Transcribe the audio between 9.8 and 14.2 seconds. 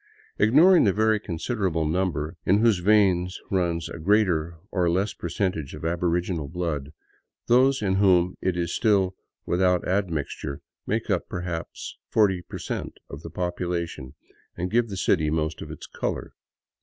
admixture make up perhaps forty per cent, of the population,